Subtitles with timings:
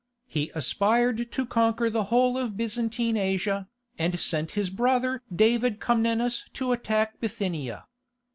[0.25, 3.67] He aspired to conquer the whole of Byzantine Asia,
[3.99, 7.85] and sent his brother David Comnenus to attack Bithynia.